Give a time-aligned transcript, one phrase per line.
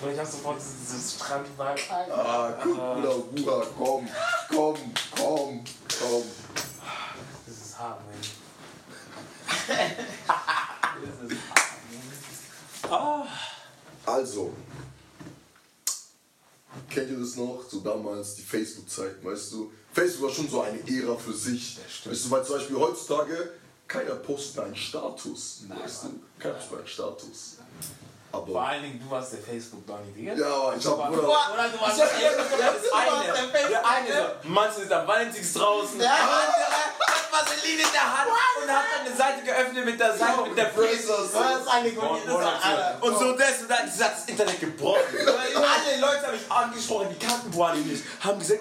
[0.00, 2.12] Und ich hab sofort dieses Strandvibe.
[2.12, 4.08] Ah, Bruder, Bruder, komm,
[4.48, 4.76] komm,
[5.16, 5.64] komm,
[5.98, 6.24] komm.
[7.46, 8.14] Das ist hart, man.
[9.68, 11.38] das ist
[12.88, 13.28] hart, man.
[14.06, 14.52] Also,
[16.88, 17.62] kennt ihr das noch?
[17.68, 19.72] So damals die Facebook-Zeit, weißt du?
[19.92, 21.78] Facebook war schon so eine Ära für sich.
[22.04, 23.52] weißt du, weil zum Beispiel heutzutage
[23.90, 25.62] keiner postet einen Status.
[25.68, 26.20] Nein, weißt Mann.
[26.38, 26.42] du?
[26.42, 27.56] Keiner postet einen Status.
[28.30, 28.60] Vor Aber.
[28.68, 30.34] allen Dingen, du warst der Facebook-Donny, Digga.
[30.34, 31.50] Ja, ich hab, Oder, Bruder.
[31.52, 33.68] oder du warst Ich hab hier das eine.
[33.68, 34.08] Der eine
[34.42, 35.98] so, Manche ist am Valentinstag draußen.
[35.98, 38.30] Der andere hat Vaseline in der Hand
[38.62, 41.06] und hat eine Seite geöffnet mit der Seite mit der Braces.
[41.32, 42.96] Das ist eine gute Mon- Sache.
[43.00, 45.00] Und so das und das Internet gebrochen.
[45.18, 48.04] Alle Leute haben mich angesprochen, die kannten Boali nicht.
[48.20, 48.60] Haben gesagt,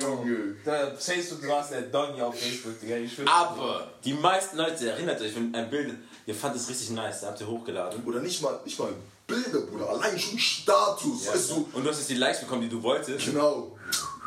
[0.00, 0.54] Junge.
[0.64, 2.96] Der Facebook, du warst der Donny auf Facebook, Digga.
[2.96, 5.94] Ich aber die meisten Leute erinnert euch, wenn ein Bild,
[6.26, 8.02] ihr fand es richtig nice, da habt ihr hochgeladen.
[8.04, 8.92] Oder nicht mal, nicht mal
[9.26, 9.90] Bilder, Bruder.
[9.90, 11.68] Allein schon Status, weißt du?
[11.72, 13.26] Und du hast jetzt die Likes bekommen, die du wolltest.
[13.26, 13.76] Genau.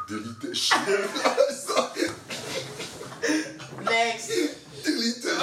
[0.09, 0.77] Delete the shit.
[3.83, 4.29] Next.
[4.85, 5.39] Delete the shit.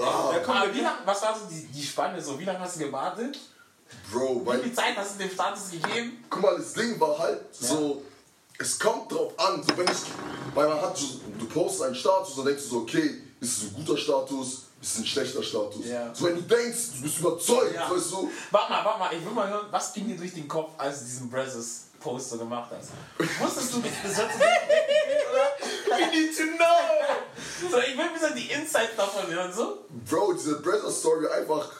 [0.00, 2.38] Ja, komm, aber wie lang, was war so die, die Spanne so?
[2.38, 3.38] Wie lange hast du gewartet?
[4.10, 6.24] Bro, Wie viel Zeit hast du dem Status gegeben?
[6.28, 8.02] guck mal, das Ding war halt so,
[8.58, 9.98] es kommt drauf an, so wenn ich,
[10.54, 11.06] weil man hat so,
[11.38, 14.94] du postest einen Status, dann denkst du so, okay, ist es ein guter Status, ist
[14.94, 15.86] es ein schlechter Status.
[15.86, 16.14] Ja.
[16.14, 17.90] So wenn du denkst, du bist überzeugt, Ja.
[17.90, 20.46] weißt du, Warte mal, warte mal, ich will mal hören, was ging dir durch den
[20.48, 22.90] Kopf, als du diesen Brazos Poster gemacht hast?
[23.40, 24.40] Wusstest du das hört sich?
[25.88, 27.70] We need to know!
[27.70, 29.84] So, ich will ein bisschen die Insights davon hören, so?
[30.10, 31.70] Bro, diese Brother-Story einfach,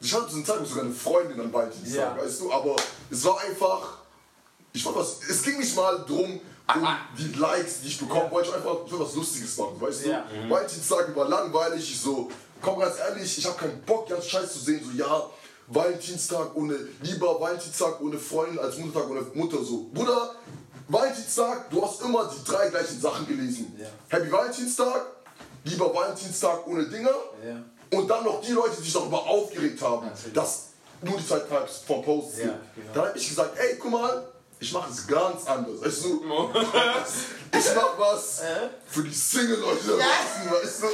[0.00, 2.22] ich hatte zu dem Zeitpunkt sogar eine Freundin an Valentinstag, Ja.
[2.22, 2.76] weißt du, aber
[3.10, 3.98] es war einfach,
[4.72, 6.40] ich wollte was, es ging nicht mal drum,
[6.74, 6.98] um Ah.
[7.18, 10.24] die Likes, die ich bekommen wollte, ich einfach, ich wollte was Lustiges machen, weißt Ja.
[10.44, 10.50] du.
[10.50, 14.58] Valentinstag war langweilig, ich so, komm ganz ehrlich, ich habe keinen Bock, ganz Scheiß zu
[14.60, 15.22] sehen, so, ja,
[15.68, 19.88] Valentinstag ohne, lieber Valentinstag ohne Freundin als Muttertag ohne Mutter, so.
[19.92, 20.34] Bruder,
[20.88, 23.74] Valentinstag, du hast immer die drei gleichen Sachen gelesen.
[23.78, 23.86] Ja.
[24.08, 25.06] Happy Valentinstag,
[25.64, 27.10] lieber Valentinstag ohne Dinger.
[27.46, 27.62] Ja.
[27.98, 30.32] Und dann noch die Leute, die sich darüber aufgeregt haben, Natürlich.
[30.32, 30.58] dass
[31.02, 32.48] nur die zwei Types vom Post sind.
[32.48, 32.92] Ja, genau.
[32.94, 34.26] Dann habe ich gesagt, ey, guck mal,
[34.62, 35.82] ich mache es ganz anders.
[35.82, 36.22] Weißt du,
[37.58, 38.42] ich mache was
[38.86, 40.86] für die Single-Leute da draußen, weißt du.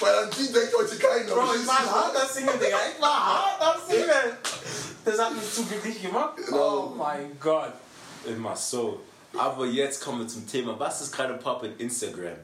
[0.00, 1.32] Weil an die denkt heute keiner.
[1.32, 1.90] Bro, ich war ein du?
[1.90, 2.78] harter Single, Digga.
[2.96, 4.38] Ich war hart am Single.
[5.04, 6.36] Das hat mich zu glücklich gemacht.
[6.36, 6.86] Genau.
[6.86, 7.74] Oh mein Gott.
[8.26, 9.00] Immer so.
[9.38, 10.76] Aber jetzt kommen wir zum Thema.
[10.80, 12.38] Was ist gerade Pop in Instagram?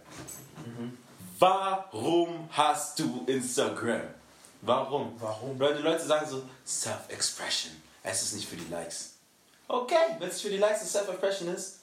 [1.41, 4.03] Warum hast du Instagram?
[4.63, 5.17] Warum?
[5.19, 5.59] Warum?
[5.59, 7.73] Weil die Leute sagen so, Self-Expression.
[8.05, 9.16] Es ist nicht für die Likes.
[9.69, 11.81] Okay, wenn es für die Likes und Self-Expression ist,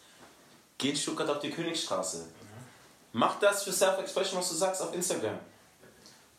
[0.78, 2.26] geh in Stuttgart auf die Königstraße.
[3.12, 5.38] Mach das für Self-Expression, was du sagst auf Instagram.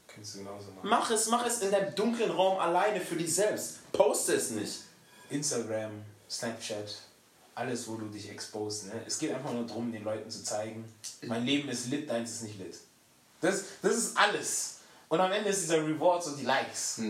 [0.07, 0.89] Kannst du genauso machen.
[0.89, 3.91] Mach es, mach es in deinem dunklen Raum alleine für dich selbst.
[3.93, 4.81] Poste es nicht.
[5.31, 5.91] Instagram,
[6.31, 6.95] Snapchat,
[7.55, 8.87] alles, wo du dich exposed.
[8.87, 9.03] Ne?
[9.07, 12.43] Es geht einfach nur darum, den Leuten zu zeigen, mein Leben ist lit, deins ist
[12.43, 12.77] nicht lit.
[13.41, 14.79] Das, das ist alles.
[15.09, 17.01] Und am Ende ist dieser Rewards und die Likes.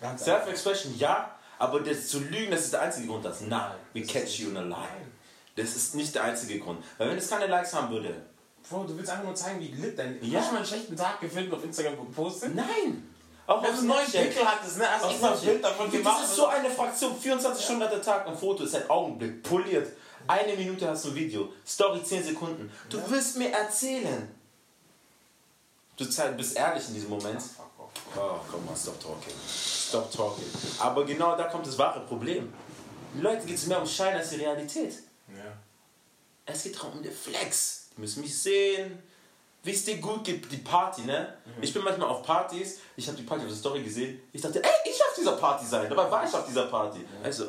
[0.00, 0.24] Einfach.
[0.24, 4.10] Self-Expression, ja, aber das zu lügen, das ist der einzige Grund, dass nein, we das
[4.10, 4.70] catch you in a lie.
[4.70, 5.12] Nein.
[5.56, 6.82] Das ist nicht der einzige Grund.
[6.98, 8.14] Weil wenn es keine Likes haben würde,
[8.68, 10.18] Bro, du willst einfach nur zeigen, wie lit dein...
[10.22, 10.40] Ja.
[10.40, 12.54] Hast du mal einen schlechten Tag gefilmt auf Instagram gepostet?
[12.54, 13.08] nein.
[13.46, 14.06] Auch Wenn auf du einen neuen.
[14.10, 14.84] Pickel hattest, ne?
[14.90, 15.40] Hast du extra ein.
[15.40, 16.22] Bild davon Das gemacht.
[16.24, 19.88] ist so eine Fraktion, 24 Stunden hat der Tag ein Foto, ist ein Augenblick, poliert.
[20.26, 22.70] Eine Minute hast du ein Video, Story 10 Sekunden.
[22.90, 24.28] Du wirst mir erzählen.
[25.96, 26.04] Du
[26.36, 27.40] bist ehrlich in diesem Moment.
[28.16, 29.34] Oh, komm mal, stop talking.
[29.48, 30.44] Stop talking.
[30.78, 32.52] Aber genau da kommt das wahre Problem.
[33.14, 34.94] Die Leute geht es mehr um Schein als die Realität.
[35.28, 35.52] Ja.
[36.46, 37.88] Es geht darum, um den Flex.
[37.96, 39.02] Die müssen mich sehen,
[39.62, 41.34] wie es dir gut geht, die Party, ne?
[41.60, 44.62] Ich bin manchmal auf Partys, ich habe die Party auf der Story gesehen, ich dachte,
[44.62, 45.88] ey, ich auf dieser Party sein.
[45.88, 47.04] Dabei war ich auf dieser Party.
[47.22, 47.48] Also,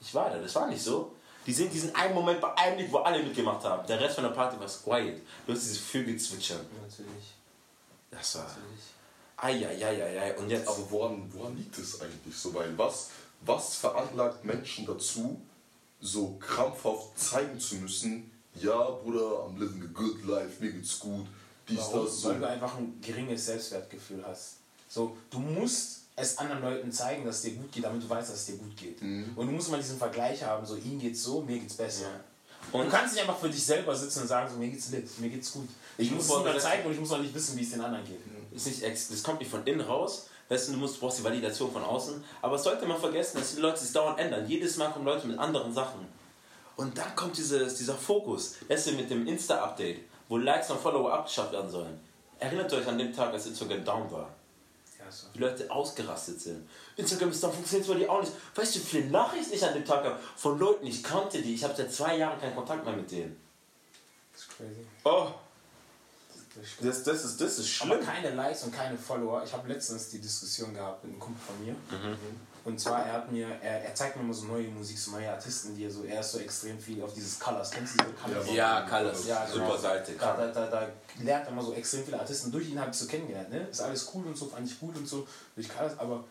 [0.00, 1.14] ich war da, das war nicht so.
[1.46, 3.86] Die sind diesen einen Moment bei einem Lied, wo alle mitgemacht haben.
[3.86, 5.22] Der Rest von der Party war quiet.
[5.46, 6.60] Du hast dieses Vögel zwitschern.
[6.82, 7.24] Natürlich.
[8.10, 8.44] Das war.
[8.44, 8.84] Natürlich.
[9.36, 10.36] Eieieiei.
[10.36, 10.68] Und jetzt.
[10.68, 12.52] Aber woran, woran liegt es eigentlich so?
[12.54, 13.10] Weil was,
[13.42, 15.40] was veranlagt Menschen dazu,
[16.00, 21.26] so krampfhaft zeigen zu müssen, ja, Bruder, I'm living a good life, mir geht's gut,
[21.68, 22.06] dies, Warum?
[22.06, 22.28] das, so.
[22.30, 24.54] Weil du einfach ein geringes Selbstwertgefühl hast.
[24.88, 28.30] So, du musst es anderen Leuten zeigen, dass es dir gut geht, damit du weißt,
[28.30, 29.00] dass es dir gut geht.
[29.00, 32.06] Und du musst mal diesen Vergleich haben, so ihm geht's so, mir geht's besser.
[32.72, 35.28] Und- du kannst nicht einfach für dich selber sitzen und sagen, so, mir geht's mir
[35.30, 35.68] geht's gut.
[35.98, 38.04] Ich muss es vorgesetzt- zeigen und ich muss auch nicht wissen, wie es den anderen
[38.04, 38.20] geht.
[38.52, 40.28] ist nicht ex das kommt nicht von innen raus.
[40.48, 42.24] Weißt du, du musst, du brauchst die Validation von außen.
[42.40, 44.48] Aber es sollte man vergessen, dass die Leute sich dauernd ändern.
[44.48, 46.06] Jedes Mal kommen Leute mit anderen Sachen.
[46.76, 48.54] Und dann kommt dieses, dieser Fokus.
[48.68, 50.00] Deswegen mit dem Insta-Update.
[50.30, 51.98] wo Likes und Follower abgeschafft werden sollen.
[52.38, 54.28] Erinnert euch an den Tag, als Instagram down war.
[54.98, 55.26] Ja, so.
[55.34, 56.68] Die Leute ausgerastet sind.
[56.96, 58.32] Instagram ist down, funktioniert bei dir auch nicht.
[58.54, 61.54] Weißt du, wie viele Nachrichten ich an dem Tag habe von Leuten, ich kannte die.
[61.54, 63.38] Ich habe seit zwei Jahren keinen Kontakt mehr mit denen.
[64.32, 64.86] Das ist crazy.
[65.04, 65.28] Oh,
[66.58, 67.14] Das ist schlimm.
[67.14, 68.06] das, ist, das ist Aber schlimm.
[68.06, 69.42] keine Likes und keine Follower.
[69.44, 71.72] Ich habe letztens die Diskussion gehabt mit einem Kumpel von mir.
[71.72, 72.16] Mhm.
[72.64, 75.30] Und zwar, er hat mir, er, er zeigt mir immer so neue Musik, so neue
[75.30, 77.70] Artisten, die er so, er ist so extrem viel auf dieses Colors.
[77.70, 78.52] Kennst du diese Colors?
[78.52, 79.26] Ja, Colors.
[79.26, 79.66] Ja, genau.
[79.66, 80.12] Super Seite.
[80.20, 80.88] Da, da, da, da
[81.22, 82.52] lernt er immer so extrem viele Artisten.
[82.52, 83.50] Durch ihn habe ich so kennengelernt.
[83.50, 83.68] Ne?
[83.70, 85.26] Ist alles cool und so, fand ich gut und so.
[85.54, 86.24] Durch Colors, aber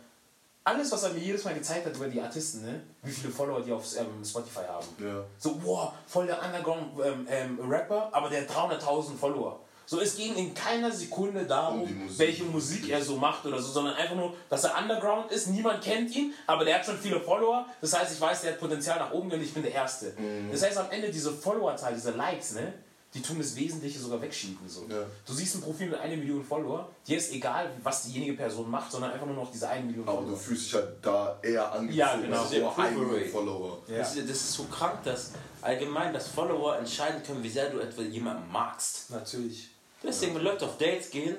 [0.64, 2.82] alles, was er mir jedes Mal gezeigt hat über die Artisten, ne?
[3.02, 4.86] wie viele Follower die auf ähm, Spotify haben.
[5.00, 5.24] Ja.
[5.40, 9.62] So, wow, voll der Underground-Rapper, aber der hat 300.000 Follower.
[9.90, 12.20] So, es ging in keiner Sekunde darum, Um Musik.
[12.20, 15.82] welche Musik er so macht oder so, sondern einfach nur, dass er Underground ist, niemand
[15.82, 17.66] kennt ihn, aber der hat schon viele Follower.
[17.80, 20.14] Das heißt, ich weiß, der hat Potenzial nach oben und ich bin der Erste.
[20.20, 20.52] Mhm.
[20.52, 22.74] Das heißt, am Ende diese Followerzahl, diese Likes, ne?
[23.14, 24.68] Die tun das Wesentliche sogar wegschieben.
[24.68, 24.82] So.
[24.90, 24.98] Ja.
[25.26, 28.92] Du siehst ein Profil mit einer Million Follower, dir ist egal, was diejenige Person macht,
[28.92, 30.38] sondern einfach nur noch diese eine Million Aber du Follower.
[30.40, 31.98] fühlst dich halt da eher angezogen.
[31.98, 32.42] Ja, genau.
[32.42, 33.30] als so ein Approval Rate.
[33.30, 33.78] Follower.
[33.88, 33.98] Ja.
[34.00, 35.32] Das, ist, das ist so krank, dass
[35.62, 39.10] allgemein das Follower entscheiden können, wie sehr du etwa jemanden magst.
[39.10, 39.70] Natürlich.
[40.04, 41.36] Deswegen, wenn Leute auf Dates gehen,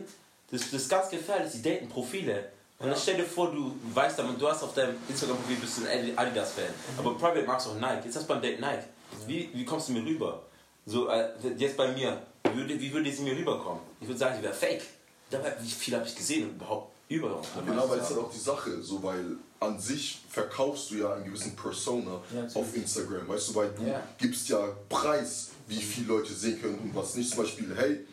[0.51, 2.51] das, das ist ganz gefährlich, die daten Profile.
[2.79, 5.87] Und dann stell dir vor, du weißt damit, du hast auf deinem Instagram-Profil bist du
[5.87, 8.05] ein Adidas-Fan, aber Private magst du auch Nike.
[8.07, 8.85] Jetzt hast du beim Date Nike.
[9.27, 10.43] Wie, wie kommst du mir rüber?
[10.87, 13.81] So, äh, jetzt bei mir, wie würde, wie würde sie mir rüberkommen?
[14.01, 14.83] Ich würde sagen, sie wäre fake.
[15.31, 17.49] Dabei, wie viel habe ich gesehen und überhaupt überhaupt?
[17.67, 21.25] Genau, weil es halt auch die Sache, so weil an sich verkaufst du ja einen
[21.25, 24.03] gewissen Persona Ja, auf Instagram, weißt du, weil du Ja.
[24.19, 27.29] gibst ja Preis, wie viele Leute sehen können und was nicht.
[27.31, 28.07] Zum Beispiel, hey,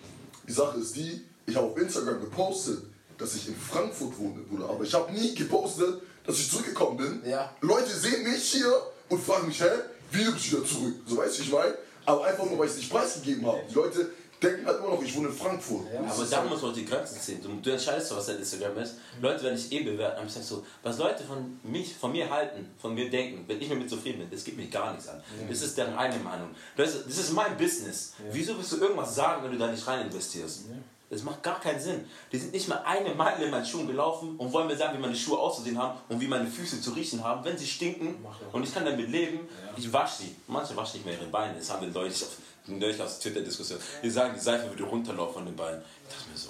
[0.47, 2.83] die Sache ist die, ich habe auf Instagram gepostet,
[3.17, 7.29] dass ich in Frankfurt wohne, Bruder, aber ich habe nie gepostet, dass ich zurückgekommen bin.
[7.29, 7.53] Ja.
[7.61, 8.73] Leute sehen mich hier
[9.09, 9.67] und fragen mich, hä,
[10.11, 10.95] wie du bist wieder zurück?
[11.05, 11.75] So weißt du, ich meine,
[12.05, 13.61] aber einfach nur, weil ich es nicht preisgegeben habe.
[13.69, 15.85] Die Leute denken halt immer noch, ich wohne in Frankfurt.
[15.93, 15.99] Ja.
[15.99, 17.41] Aber da muss man die Grenzen ziehen.
[17.41, 18.95] Du, du entscheidest doch, was dein Instagram ist.
[19.21, 20.17] Leute werden dich eh bewerten.
[20.17, 23.61] Aber ich sag so, was Leute von, mich, von mir halten, von mir denken, wenn
[23.61, 25.21] ich mir mit zufrieden bin, das geht mir gar nichts an.
[25.49, 26.49] Das ist deren eigene Meinung.
[26.75, 28.13] Das ist, das ist mein Business.
[28.31, 30.65] Wieso willst du irgendwas sagen, wenn du da nicht rein investierst?
[31.09, 32.05] Das macht gar keinen Sinn.
[32.31, 35.01] Die sind nicht mal eine Meile in meinen Schuhen gelaufen und wollen mir sagen, wie
[35.01, 38.15] meine Schuhe auszusehen haben und wie meine Füße zu riechen haben, wenn sie stinken.
[38.51, 39.41] Und ich kann damit leben.
[39.77, 40.35] Ich wasche sie.
[40.47, 41.57] Manche waschen nicht mehr ihre Beine.
[41.57, 42.37] Das haben wir neulich auf,
[42.67, 43.79] neulich aus der Twitter-Diskussion.
[44.03, 45.81] Die sagen, die Seife würde runterlaufen von den Beinen.
[46.07, 46.49] Ich dachte mir so,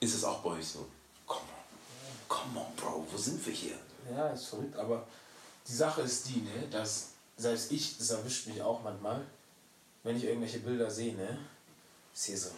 [0.00, 0.86] ist es auch bei euch so?
[1.26, 2.28] Come on.
[2.28, 3.06] Come on, Bro.
[3.10, 3.74] Wo sind wir hier?
[4.10, 5.06] Ja, ist verrückt, aber
[5.66, 9.24] die Sache ist die, ne, dass selbst ich, das erwischt mich auch manchmal,
[10.02, 11.38] wenn ich irgendwelche Bilder sehe, ne,
[12.14, 12.50] ich sehe so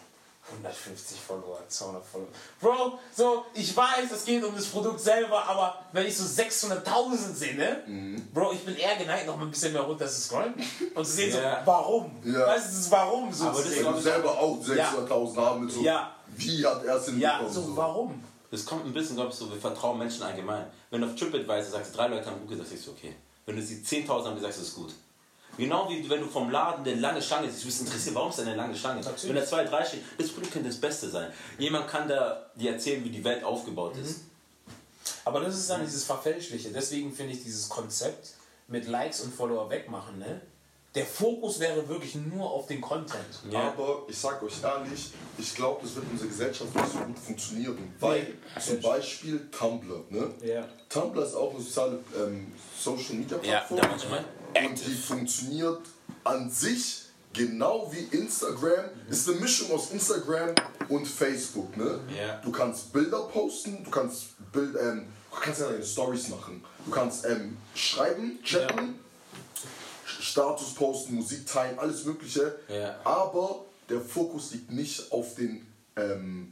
[0.49, 2.27] 150 Follower, 200 Follower.
[2.59, 7.33] Bro, so, ich weiß, es geht um das Produkt selber, aber wenn ich so 600.000
[7.33, 10.53] sehe, ne, Bro, ich bin eher geneigt, noch mal ein bisschen mehr runter zu scrollen
[10.95, 11.59] und zu sehen, Ja.
[11.61, 12.11] so, warum?
[12.25, 12.47] Ja.
[12.47, 13.75] Weißt du, das ist warum so Aber das.
[13.75, 16.15] Wenn du selber auch 600.000 haben mit so, Ja.
[16.35, 17.53] wie hat er es Ja, hinbekommen?
[17.53, 18.23] so, warum?
[18.49, 20.65] Das kommt ein bisschen, glaube ich, so, wir vertrauen Menschen allgemein.
[20.89, 23.15] Wenn du auf TripAdvisor sagst, drei Leute haben gut gesagt, ist okay.
[23.45, 24.93] Wenn du sie 10.000 haben gesagt, ist es gut.
[25.57, 28.39] Genau wie wenn du vom Laden eine lange Schlange siehst, du bist interessiert, warum ist
[28.39, 29.01] da eine lange Schlange?
[29.01, 29.27] Natürlich.
[29.27, 31.31] Wenn da zwei, drei stehen, das Produkt könnte das Beste sein.
[31.59, 34.21] Jemand kann da dir erzählen, wie die Welt aufgebaut ist.
[35.25, 36.69] Aber das ist dann dieses Verfälschliche.
[36.69, 38.31] Deswegen finde ich dieses Konzept
[38.67, 40.41] mit Likes und Follower wegmachen, ne?
[40.93, 43.23] Der Fokus wäre wirklich nur auf den Content.
[43.49, 43.69] Ja.
[43.69, 47.17] Aber ich sag euch ehrlich, ich glaube, das wird in unserer Gesellschaft nicht so gut
[47.17, 47.93] funktionieren.
[47.99, 48.61] Weil Nee.
[48.61, 50.33] zum Beispiel Tumblr, ne?
[50.43, 50.65] Ja.
[50.89, 53.77] Tumblr ist auch eine soziale ähm, Social Media Plattform.
[53.77, 55.81] Ja, da manchmal und die funktioniert
[56.23, 57.03] an sich
[57.33, 58.85] genau wie Instagram.
[59.09, 60.55] Ist eine Mischung aus Instagram
[60.89, 61.99] und Facebook, ne?
[62.15, 62.37] Ja.
[62.37, 66.63] Du kannst Bilder posten, du kannst Bild, ähm, du kannst ja deine Stories machen.
[66.85, 68.99] Du kannst ähm, schreiben, chatten,
[70.05, 72.59] Status posten, Musik teilen, alles Mögliche.
[72.67, 72.99] Ja.
[73.03, 75.65] Aber der Fokus liegt nicht auf den,
[75.95, 76.51] ähm,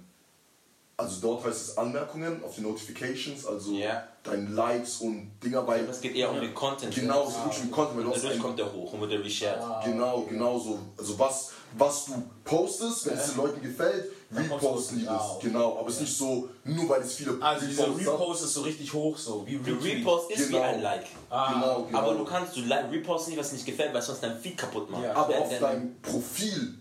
[0.99, 4.03] also dort heißt es Anmerkungen, auf die Notifications, also Ja.
[4.23, 6.93] deine Likes und Dinger, weil Es geht eher um den Content.
[6.93, 9.11] genau, es ist wirklich ein Content, weil du Und dadurch kommt der hoch und wird
[9.13, 9.61] der reshared.
[9.85, 15.05] genau, genau so, also was, was du postest, wenn es den Leuten gefällt, reposten die
[15.05, 15.47] ja, das, okay.
[15.47, 17.87] genau, aber es ist nicht so, nur weil es viele Also dieser.
[17.97, 19.55] Repost ist so richtig hoch, so wie.
[19.55, 20.63] Repost ist wie Genau.
[20.65, 21.05] ein Like.
[21.29, 21.97] Genau, genau.
[21.97, 24.57] Aber du kannst, du like, reposten nicht, was dir nicht gefällt, weil sonst dein Feed
[24.57, 25.03] kaputt macht.
[25.03, 25.13] Ja.
[25.15, 26.78] Aber auf deinem Profil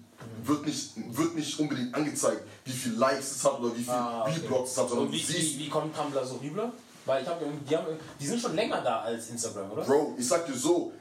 [0.48, 4.22] wird nicht, wird nicht unbedingt angezeigt, wie viel Likes es hat oder wie viel Ah,
[4.22, 4.40] okay.
[4.40, 6.72] Reblocks es hat, sondern Und wie, wie, wie kommt Tumblr so rüber?
[7.04, 7.86] Weil ich habe die, haben,
[8.20, 9.82] die sind schon länger da als Instagram, oder?
[9.82, 10.92] Bro, ich sag dir so,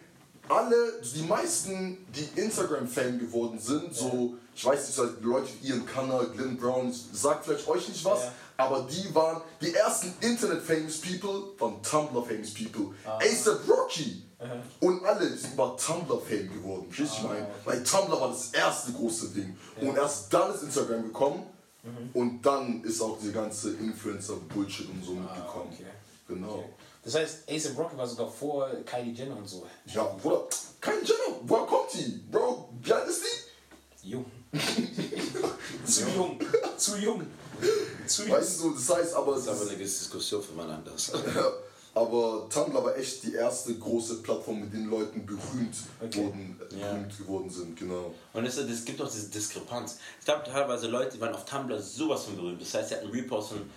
[0.50, 6.24] alle, die meisten, die Instagram-Fan geworden sind, so, ich weiß nicht, Leute wie Ian Kanner,
[6.26, 8.32] Glenn Brown, sagt vielleicht euch nicht was, Ja.
[8.58, 12.96] aber die waren, die ersten Internet-famous People waren Tumblr-famous People.
[13.06, 13.18] Ah.
[13.22, 14.24] ASAP Rocky
[14.80, 16.86] Und alle sind über Tumblr-Fan geworden.
[16.92, 17.48] Verstehst du, ich meine?
[17.66, 19.58] Weil Tumblr war das erste große Ding.
[19.82, 21.44] Und erst dann ist Instagram gekommen.
[22.14, 25.70] Und dann ist auch die ganze Influencer-Bullshit und so mitgekommen.
[25.74, 25.86] okay.
[26.28, 26.56] Genau.
[26.56, 26.70] Okay.
[27.06, 29.66] Das heißt, ASAP Rocky war sogar vor Kylie Jenner und so.
[29.86, 30.46] Ja, Bruder,
[30.82, 31.40] kein Jenner.
[31.44, 32.22] Woher kommt die?
[32.30, 33.24] Bro, wie alt ist
[34.04, 34.10] die?
[34.10, 34.26] Jung.
[35.86, 36.40] Zu jung.
[36.78, 37.26] Zu jung.
[38.06, 38.32] Zu jung.
[38.38, 41.12] Weißt du, das heißt aber, Das ist aber eine Diskussion für mal anders.
[41.98, 46.24] aber Tumblr war echt die erste große Plattform, mit den Leuten berühmt, Okay.
[46.26, 46.92] wurden, äh, Ja.
[46.94, 48.14] berühmt geworden sind, genau.
[48.34, 49.98] Und es, es gibt auch diese Diskrepanz.
[50.20, 52.62] Ich glaube teilweise Leute, die waren auf Tumblr sowas von berühmt.
[52.62, 53.70] Das heißt, sie hatten Reposts von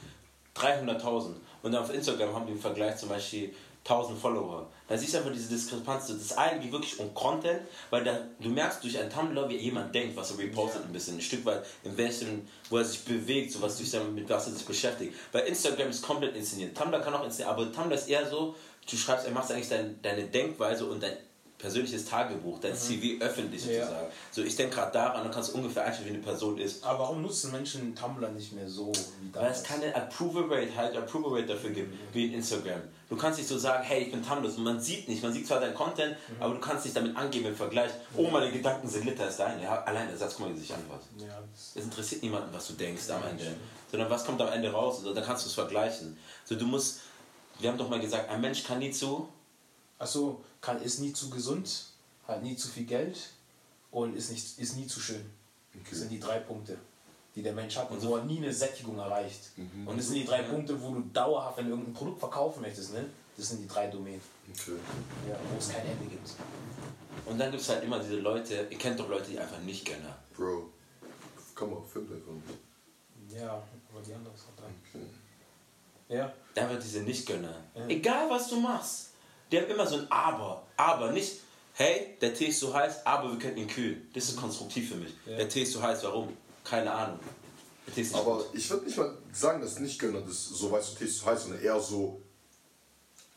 [0.57, 4.69] 300.000 und auf Instagram haben die im Vergleich zum Beispiel 1000 Follower.
[4.89, 6.09] Da siehst du einfach diese Diskrepanz.
[6.09, 7.61] Das eine geht wirklich um Content,
[7.91, 11.17] weil da, du merkst durch ein Tumblr, wie jemand denkt, was er repostet ein bisschen,
[11.17, 14.47] ein Stück weit, in welchem, wo er sich bewegt, so was durch sein, mit was
[14.47, 15.15] er sich beschäftigt.
[15.33, 16.77] Weil Instagram ist komplett inszeniert.
[16.77, 18.55] Tumblr kann auch inszenieren, aber Tumblr ist eher so,
[18.89, 21.17] du schreibst, er machst eigentlich dein, deine Denkweise und dein
[21.61, 23.85] persönliches Tagebuch, dein CV öffentlich Ja.
[23.85, 24.07] sozusagen.
[24.31, 26.83] So, ich denke gerade daran, dann kannst du ungefähr einstellen, wie eine Person ist.
[26.85, 28.91] Aber warum nutzen Menschen Tumblr nicht mehr so
[29.21, 29.63] wie Weil es damals?
[29.65, 32.81] keine Approval Rate, halt Approval Rate dafür gibt, wie in Instagram.
[33.09, 35.47] Du kannst nicht so sagen, hey, ich bin Tumblr, und man sieht nicht, man sieht
[35.47, 39.05] zwar deinen Content, aber du kannst nicht damit angeben im Vergleich, oh, meine Gedanken sind
[39.05, 39.63] litter als deine.
[39.63, 41.03] Ja, allein der Satz, guck mal, wie sich anhört.
[41.19, 43.45] Ja, Es interessiert niemanden, was du denkst am Ende,
[43.91, 46.17] sondern was kommt am Ende raus, und dann kannst du es vergleichen.
[46.45, 47.01] So, du musst,
[47.59, 49.29] wir haben doch mal gesagt, ein Mensch kann nie zu,
[50.01, 51.85] Achso, kann, ist nie zu gesund,
[52.27, 53.19] hat nie zu viel Geld
[53.93, 55.25] und ist, nicht, ist nie zu schön.
[55.89, 56.77] Das sind die drei Punkte,
[57.37, 59.51] die der Mensch hat und wo er nie eine Sättigung erreicht.
[59.87, 62.95] Und das sind die drei Punkte, wo du dauerhaft, wenn du irgendein Produkt verkaufen möchtest,
[62.95, 63.05] ne?
[63.37, 64.73] das sind die drei Domänen, Okay.
[65.29, 66.29] ja, wo es kein Ende gibt.
[67.27, 69.87] und dann gibt es halt immer diese Leute, ihr kennt doch Leute, die einfach nicht
[69.87, 70.17] Gönner.
[70.37, 70.71] Bro,
[71.55, 73.39] komm mal, film einfach.
[73.39, 73.53] Ja,
[73.93, 74.75] aber die andere ist auch dran.
[74.93, 75.05] Okay.
[76.09, 77.55] Ja, Einfach diese Nicht-Gönner.
[77.77, 77.87] Ja.
[77.87, 79.10] Egal was du machst.
[79.51, 80.67] Die haben immer so ein Aber.
[80.77, 81.41] Aber nicht,
[81.75, 84.09] hey, der Tee ist so heiß, aber wir können ihn kühlen.
[84.15, 85.13] Das ist konstruktiv für mich.
[85.27, 85.37] Ja.
[85.37, 86.37] Der Tee ist so heiß, warum?
[86.65, 87.19] Keine Ahnung.
[87.87, 88.47] Der Tee ist nicht Aber gut.
[88.55, 91.27] ich würde nicht mal sagen, dass nicht Gönner das so weißt du Tee ist so
[91.27, 92.21] heiß, sondern eher so,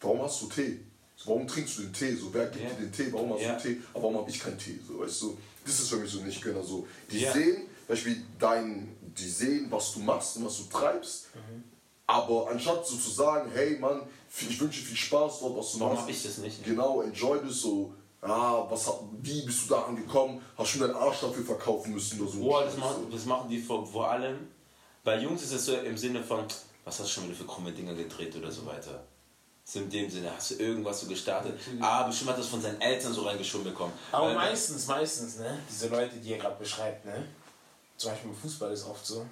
[0.01, 0.79] warum hast du Tee?
[1.25, 2.15] Warum trinkst du den Tee?
[2.15, 2.69] So, wer gibt Ja.
[2.71, 3.11] dir den Tee?
[3.13, 3.55] Warum hast Ja.
[3.55, 3.81] du Tee?
[3.93, 4.79] Aber warum habe ich keinen Tee?
[4.85, 6.61] So, weißt du, das ist für mich so nicht Gönner.
[6.63, 7.31] So, die Ja.
[7.31, 11.27] sehen, Beispiel dein, die sehen, was du machst und was du treibst.
[11.35, 11.63] Mhm.
[12.07, 14.01] Aber anstatt so zu sagen, hey Mann,
[14.37, 16.03] ich wünsche dir viel Spaß dort, was du Warum machst.
[16.07, 16.63] hab ich das nicht?
[16.63, 17.93] Genau, enjoy das so.
[18.21, 18.89] Ah, was,
[19.21, 20.41] wie bist du da angekommen?
[20.57, 22.39] Hast schon deinen Arsch dafür verkaufen müssen oder so.
[22.39, 24.47] Boah, das machen, das machen die vor, vor allem.
[25.03, 26.45] Bei Jungs ist es so im Sinne von,
[26.85, 29.03] was hast du schon wieder für krumme Dinger gedreht oder so weiter.
[29.65, 31.57] So in dem Sinne, hast du irgendwas so gestartet?
[31.81, 33.93] Ah, bestimmt hat das von seinen Eltern so reingeschoben bekommen.
[34.11, 37.25] aber Weil- meistens, meistens, ne, diese Leute, die ihr gerade beschreibt, ne,
[37.97, 39.25] zum Beispiel im Fußball ist oft so,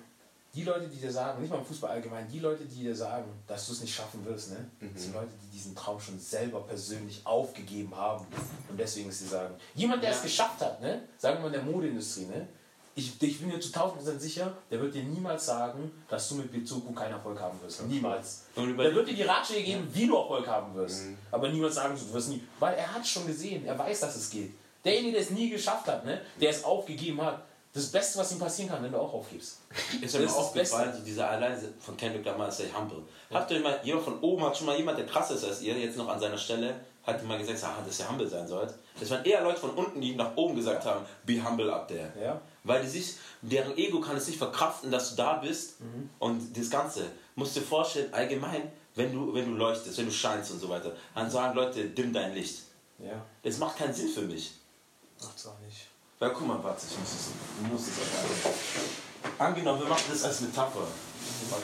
[0.53, 3.25] die Leute, die dir sagen, nicht mal im Fußball allgemein, die Leute, die dir sagen,
[3.47, 6.61] dass du es nicht schaffen wirst, ne, das sind Leute, die diesen Traum schon selber
[6.61, 8.25] persönlich aufgegeben haben
[8.69, 9.55] und deswegen es dir sagen.
[9.75, 10.23] Jemand, der es Ja.
[10.23, 12.47] geschafft hat, ne, sagen wir mal in der Modeindustrie, ne,
[12.93, 16.51] ich, ich bin mir zu 1000% sicher, der wird dir niemals sagen, dass du mit
[16.51, 17.83] Bizuku keinen Erfolg haben wirst.
[17.83, 18.43] Niemals.
[18.53, 21.03] Und Der wird dir die Ratschläge geben, wie du Erfolg haben wirst.
[21.31, 22.43] Aber niemals sagen, du wirst nie.
[22.59, 24.51] Weil er hat schon gesehen, er weiß, dass es geht.
[24.83, 27.41] Derjenige, der es nie geschafft hat, ne, der es aufgegeben hat,
[27.73, 29.59] das Beste, was ihm passieren kann, wenn du auch aufgibst.
[30.01, 33.03] Ist mir ist aufgefallen, so dieser alleine von Kendrick Lamar Stay Humble.
[33.31, 35.77] Habt ihr mal, jemand von oben hat schon mal jemand, der krasser ist als ihr,
[35.77, 38.73] jetzt noch an seiner Stelle, hat mal gesagt, ah, dass ihr humble sein sollt.
[38.99, 42.11] Das waren eher Leute von unten, die nach oben gesagt haben, be humble up there.
[42.21, 42.41] Ja.
[42.63, 45.75] Weil die sich, deren Ego kann es nicht verkraften, dass du da bist
[46.19, 47.05] und das Ganze.
[47.35, 50.91] Musst dir vorstellen, allgemein, wenn du, wenn du leuchtest, wenn du scheinst und so weiter,
[51.15, 52.63] dann sagen Leute, dimm dein Licht.
[52.99, 54.51] Ja, Das macht keinen Sinn für mich.
[55.23, 55.87] macht's auch nicht.
[56.21, 58.55] Ja, guck mal, warte, ich muss es, ich muss es erklären.
[59.39, 60.87] Angenommen, wir machen das als Metapher.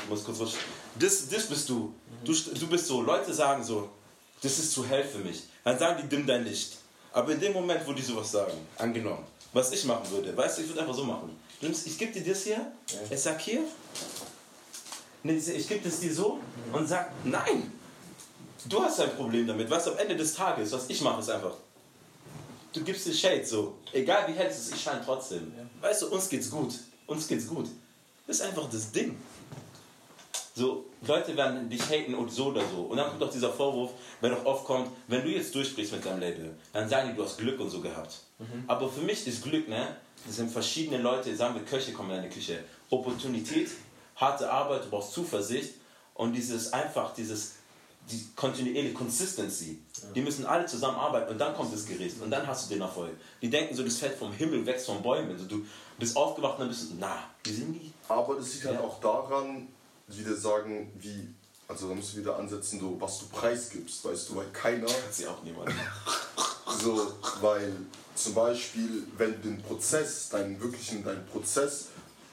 [0.02, 0.54] Ich muss kurz was.
[0.96, 1.94] Das, das bist du.
[2.24, 2.34] du.
[2.34, 3.88] Du bist so, Leute sagen so,
[4.42, 5.44] das ist zu hell für mich.
[5.64, 6.78] Dann sagen die, dimm dein Licht.
[7.14, 9.24] Aber in dem Moment, wo die sowas sagen, angenommen,
[9.54, 11.40] was ich machen würde, weißt du, ich würde einfach so machen.
[11.62, 12.72] Ich gebe dir das hier,
[13.12, 13.62] ich sag hier,
[15.24, 16.40] ich gebe das dir so
[16.74, 17.72] und sag, nein,
[18.66, 19.70] du hast ein Problem damit.
[19.70, 21.54] Was am Ende des Tages, was ich mache, ist einfach,
[22.78, 23.76] du gibst dir Shade so.
[23.94, 25.52] Egal wie hell es ist, ich scheine trotzdem.
[25.82, 26.74] Weißt du, uns geht's gut.
[27.06, 27.68] Uns geht's gut.
[28.26, 29.18] Das ist einfach das Ding.
[30.56, 32.82] So, Leute werden dich haten und so oder so.
[32.84, 33.92] Und dann kommt auch dieser Vorwurf,
[34.22, 37.24] wenn auch oft kommt, wenn du jetzt durchbrichst mit deinem Label, dann sagen die, du
[37.24, 38.22] hast Glück und so gehabt.
[38.66, 39.96] Aber für mich ist Glück, ne?
[40.26, 42.60] Das sind verschiedene Leute, sagen wir, Köche kommen in deine Küche.
[42.90, 43.70] Opportunität,
[44.16, 45.76] harte Arbeit, du brauchst Zuversicht
[46.16, 47.54] und dieses einfach, dieses
[48.10, 49.80] die kontinuierliche Consistency.
[50.16, 53.12] Die müssen alle zusammenarbeiten und dann kommt das Gericht und dann hast du den Erfolg.
[53.42, 55.32] Die denken so, das fällt vom Himmel, wächst von Bäumen.
[55.32, 55.66] Also du
[56.00, 57.92] bist aufgewacht und dann bist du, na, wie sind die?
[58.08, 58.82] Aber das liegt halt Ja.
[58.82, 59.68] auch daran,
[60.08, 61.28] wie wir sagen, wie
[61.70, 64.88] Also da musst du wieder ansetzen, so, was du preisgibst, weißt du, weil keiner.
[65.12, 65.70] Sie auch niemand.
[66.82, 67.12] So,
[67.42, 67.74] weil
[68.16, 71.88] zum Beispiel, wenn du den Prozess, deinen wirklichen, deinen Prozess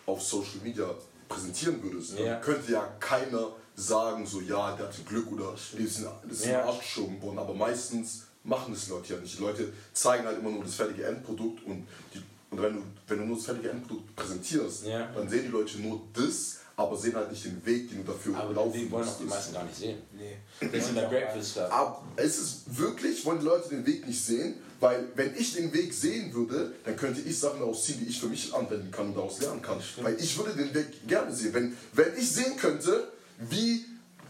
[0.06, 0.88] auf Social Media
[1.28, 2.34] präsentieren würdest, Ja.
[2.34, 6.46] dann könnte ja keiner sagen, so, ja, der hatte Glück oder die sind, das ist
[6.46, 6.52] Ja.
[6.52, 6.64] ja.
[6.68, 7.38] abgeschoben worden.
[7.38, 9.38] Aber meistens machen das die Leute ja nicht.
[9.38, 13.18] Die Leute zeigen halt immer nur das fertige Endprodukt und, die, und wenn, du, wenn
[13.18, 15.10] du nur das fertige Endprodukt präsentierst, Ja.
[15.12, 18.36] dann sehen die Leute nur das, aber sehen halt nicht den Weg, den du dafür
[18.36, 19.98] Aber den laufen Weg wollen auch die meisten gar nicht sehen.
[20.12, 20.36] Nee.
[20.72, 21.72] Das ist der Breakfast Club.
[21.72, 25.72] Aber es ist wirklich, wollen die Leute den Weg nicht sehen, weil wenn ich den
[25.72, 29.06] Weg sehen würde, dann könnte ich Sachen daraus ziehen, die ich für mich anwenden kann
[29.06, 29.78] und daraus lernen kann.
[30.02, 31.54] Weil ich würde den Weg gerne sehen.
[31.54, 33.84] Wenn, wenn ich sehen könnte, wie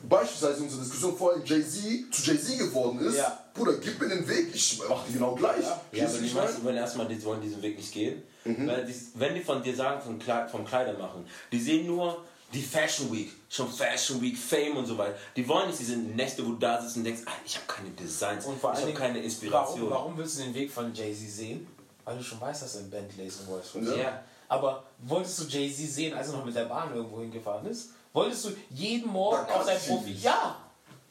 [0.08, 3.38] beispielsweise unsere Diskussion vorhin Jay-Z zu Jay-Z geworden ist, Ja.
[3.54, 5.62] Bruder, gib mir den Weg, ich mache die genau gleich.
[5.62, 8.22] Ja, Verstehst aber die meisten wollen erstmal, die wollen diesen Weg nicht gehen.
[8.44, 8.66] Mhm.
[8.66, 12.24] Weil die, wenn die von dir sagen, vom, Kleid, vom Kleider machen, die sehen nur
[12.52, 15.16] die Fashion Week, schon Fashion Week, Fame und so weiter.
[15.36, 17.90] Die wollen nicht diese Nächte, wo du da sitzt und denkst, Alter, ich habe keine
[17.90, 19.80] Designs, Und vor ich allem, habe keine Inspiration.
[19.82, 21.66] Warum, warum willst du den Weg von Jay-Z sehen?
[22.04, 24.22] Weil du schon weißt, dass er in Bentleys und Royce Ja.
[24.48, 27.90] Aber wolltest du Jay-Z sehen, als er noch mit der Bahn irgendwo hingefahren ist?
[28.14, 30.16] Wolltest du jeden Morgen auf ihn Profil.
[30.22, 30.56] Ja!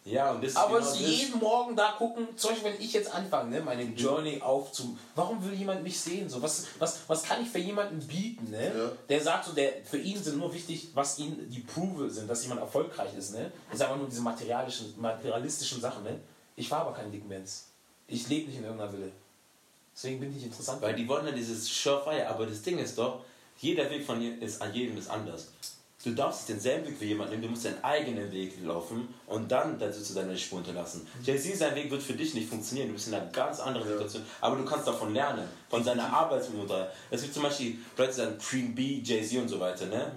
[0.06, 3.14] Ja, und das ist Aber genau jeden Morgen da gucken, zum Beispiel, wenn ich jetzt
[3.14, 4.98] anfange, ne, meine Journey aufzu.
[5.16, 6.28] Warum will jemand mich sehen?
[6.28, 8.74] So, was, was, was kann ich für jemanden bieten, ne?
[8.76, 8.92] Ja.
[9.08, 12.44] Der sagt so, der, für ihn sind nur wichtig, was ihn die Prove sind, dass
[12.44, 13.50] jemand erfolgreich ist, ne?
[13.70, 16.20] Das ist einfach nur diese materialischen, materialistischen Sachen, ne?
[16.58, 17.52] Ich war aber kein Dick Mensch.
[18.08, 19.12] Ich lebe nicht in irgendeiner Wille.
[19.96, 20.82] Deswegen bin ich interessant.
[20.82, 23.22] Weil die wollen dann dieses Surefire, aber das Ding ist doch,
[23.58, 25.48] jeder Weg von dir ist an jedem ist anders.
[26.04, 29.50] Du darfst nicht denselben Weg wie jemand nehmen, du musst deinen eigenen Weg laufen und
[29.50, 31.08] dann dazu zu deiner Spur hinterlassen.
[31.24, 34.24] Jay-Z, sein Weg wird für dich nicht funktionieren, du bist in einer ganz anderen Situation,
[34.42, 36.92] aber du kannst davon lernen, von seiner Arbeitsmutter.
[37.10, 40.12] Es gibt zum Beispiel Leute, die sagen Cream B, Jay-Z und so weiter, ne?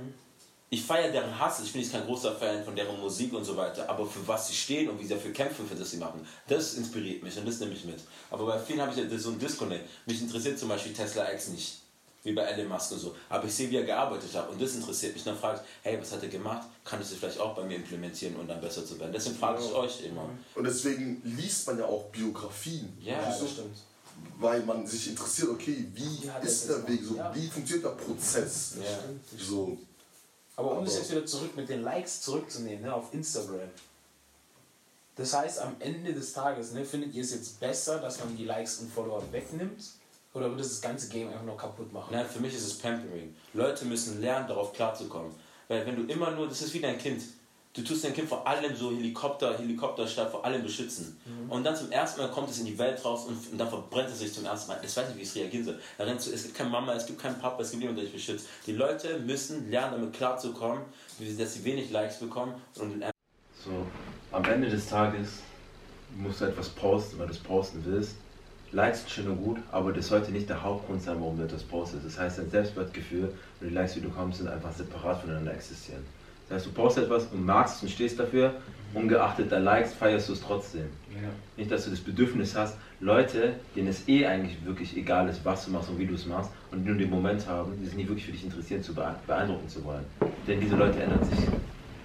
[0.68, 3.56] Ich feiere deren Hass, ich bin jetzt kein großer Fan von deren Musik und so
[3.56, 6.26] weiter, aber für was sie stehen und wie sie dafür kämpfen, für das sie machen,
[6.48, 8.00] das inspiriert mich und das nehme ich mit.
[8.32, 9.88] Aber bei vielen habe ich ja so ein Disconnect.
[10.06, 11.78] Mich interessiert zum Beispiel Tesla X nicht,
[12.26, 14.74] wie bei Elon Musk und so, aber ich sehe, wie er gearbeitet hat und das
[14.74, 15.22] interessiert mich.
[15.24, 16.66] Dann frage ich, hey, was hat er gemacht?
[16.84, 19.12] Kann ich das vielleicht auch bei mir implementieren und dann besser zu werden?
[19.12, 20.28] Deswegen frage ich euch immer.
[20.54, 22.92] Und deswegen liest man ja auch Biografien.
[23.00, 23.76] Ja, das stimmt.
[24.38, 27.16] Weil man sich interessiert, okay, wie er ist der Weg, so?
[27.16, 27.34] Ja.
[27.34, 28.74] wie funktioniert der Prozess?
[28.82, 28.98] Ja.
[29.38, 29.78] So,
[30.56, 33.68] Aber um das Aber- jetzt wieder zurück mit den Likes zurückzunehmen, ne, auf Instagram.
[35.16, 38.44] Das heißt, am Ende des Tages, ne, findet ihr es jetzt besser, dass man die
[38.44, 39.82] Likes und Follower wegnimmt?
[40.36, 42.08] Oder wird das das ganze Game einfach nur kaputt machen?
[42.10, 43.34] Nein, für mich ist es Pampering.
[43.54, 45.32] Leute müssen lernen, darauf klarzukommen.
[45.66, 47.22] Weil wenn du immer nur, das ist wie dein Kind.
[47.72, 51.18] Du tust dein Kind vor allem so Helikopter, Helikopterstab vor allem beschützen.
[51.48, 54.10] Und dann zum ersten Mal kommt es in die Welt raus und, und dann verbrennt
[54.10, 54.78] es sich zum ersten Mal.
[54.82, 55.78] Ich weiß nicht, wie es reagieren soll.
[55.96, 58.10] Da rennst du, es gibt keine Mama, es gibt keinen Papa, es gibt niemanden, der
[58.10, 58.46] dich beschützt.
[58.66, 60.82] Die Leute müssen lernen, damit klarzukommen,
[61.38, 62.54] dass sie wenig Likes bekommen.
[62.78, 63.02] Und
[63.64, 63.86] so,
[64.32, 65.28] am Ende des Tages
[66.14, 68.16] musst du etwas posten, weil du es posten willst.
[68.72, 71.62] Likes sind schön und gut, aber das sollte nicht der Hauptgrund sein, warum du etwas
[71.62, 72.04] postest.
[72.04, 76.02] Das heißt, dein Selbstwertgefühl und die Likes, die du bekommst, sind einfach separat voneinander existieren.
[76.48, 78.54] Das heißt, du postest etwas und magst es und stehst dafür,
[78.94, 80.86] ungeachtet der Likes feierst du es trotzdem.
[81.56, 85.64] Nicht, dass du das Bedürfnis hast, Leute, denen es eh eigentlich wirklich egal ist, was
[85.64, 87.94] du machst und wie du es machst und die nur den Moment haben, die sich
[87.96, 90.04] nicht wirklich für dich interessieren, zu bee- beeindrucken zu wollen.
[90.46, 91.38] Denn diese Leute ändern sich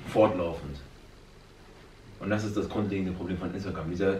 [0.08, 0.78] fortlaufend.
[2.20, 3.90] Und das ist das grundlegende Problem von Instagram.
[3.90, 4.20] Dieser,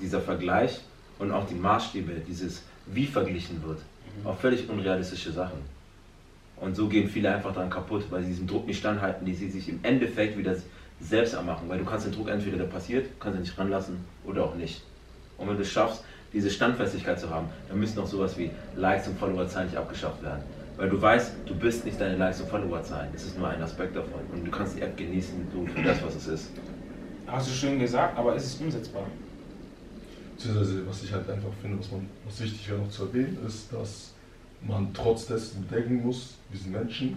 [0.00, 0.80] dieser Vergleich
[1.18, 3.80] und auch die Maßstäbe, dieses wie verglichen wird,
[4.24, 5.58] auf völlig unrealistische Sachen.
[6.56, 9.50] Und so gehen viele einfach daran kaputt, weil sie diesem Druck nicht standhalten, die sie
[9.50, 10.56] sich im Endeffekt wieder
[11.00, 11.68] selbst anmachen.
[11.68, 14.82] Weil du kannst den Druck entweder der passiert, kannst ihn nicht ranlassen oder auch nicht.
[15.36, 16.02] Und wenn du es schaffst,
[16.32, 20.42] diese Standfestigkeit zu haben, dann müssen auch sowas wie Likes und Followerzahlen nicht abgeschafft werden.
[20.76, 23.10] Weil du weißt, du bist nicht deine Likes und Followerzahlen.
[23.12, 24.20] Das ist nur ein Aspekt davon.
[24.32, 26.50] Und du kannst die App genießen, so für das, was es ist.
[27.26, 29.04] Hast du schön gesagt, aber ist es umsetzbar?
[30.36, 33.72] Beziehungsweise, was ich halt einfach finde, was, man, was wichtig wäre noch zu erwähnen, ist,
[33.72, 34.12] dass
[34.60, 37.16] man trotz dessen bedenken muss, wir sind Menschen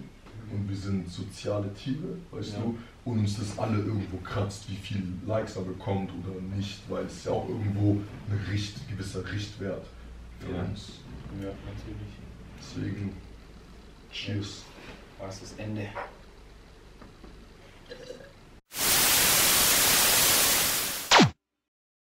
[0.51, 2.59] und wir sind soziale Tiere, weißt Ja.
[2.59, 7.05] du, und uns das alle irgendwo kratzt, wie viel Likes man bekommt oder nicht, weil
[7.05, 9.85] es ja auch irgendwo ein Richt, gewisser Richtwert
[10.39, 10.63] für Ja.
[10.63, 10.99] uns.
[11.41, 12.13] Ja, natürlich.
[12.57, 13.11] Deswegen,
[14.11, 14.63] cheers.
[15.17, 15.89] Was ist das Ende?